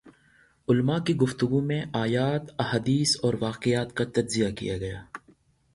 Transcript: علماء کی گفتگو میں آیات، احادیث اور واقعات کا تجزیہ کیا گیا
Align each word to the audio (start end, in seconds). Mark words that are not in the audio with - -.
علماء 0.67 0.97
کی 0.99 1.15
گفتگو 1.15 1.59
میں 1.61 1.81
آیات، 1.93 2.43
احادیث 2.59 3.15
اور 3.23 3.33
واقعات 3.39 3.93
کا 3.93 4.03
تجزیہ 4.13 4.49
کیا 4.55 4.77
گیا 4.77 5.01